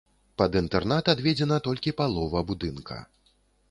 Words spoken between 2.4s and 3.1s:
будынка.